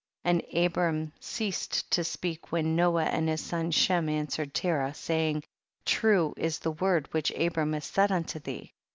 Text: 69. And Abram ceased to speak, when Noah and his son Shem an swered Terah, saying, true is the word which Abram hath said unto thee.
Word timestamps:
69. 0.25 0.33
And 0.55 0.65
Abram 0.65 1.13
ceased 1.19 1.91
to 1.91 2.03
speak, 2.03 2.51
when 2.51 2.75
Noah 2.75 3.03
and 3.03 3.29
his 3.29 3.41
son 3.41 3.69
Shem 3.69 4.09
an 4.09 4.25
swered 4.25 4.51
Terah, 4.51 4.95
saying, 4.95 5.43
true 5.85 6.33
is 6.37 6.57
the 6.57 6.71
word 6.71 7.07
which 7.13 7.29
Abram 7.37 7.73
hath 7.73 7.83
said 7.83 8.11
unto 8.11 8.39
thee. 8.39 8.73